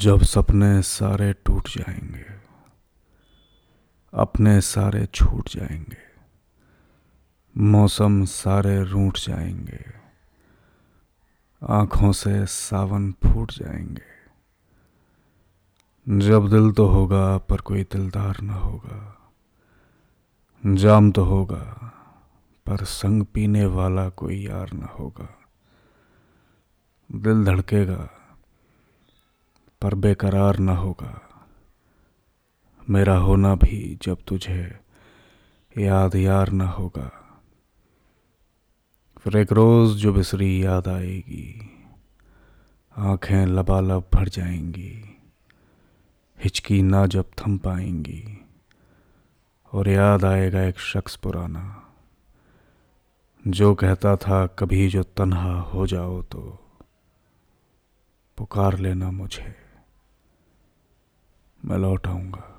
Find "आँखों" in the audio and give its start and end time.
11.62-12.12